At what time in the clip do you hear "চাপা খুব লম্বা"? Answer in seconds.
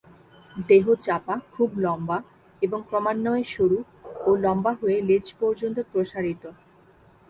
1.05-2.17